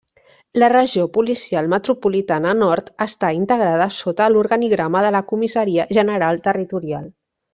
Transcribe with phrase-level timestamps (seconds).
[0.61, 7.07] La Regió Policial Metropolitana Nord està integrada sota l'organigrama de la Comissaria General Territorial.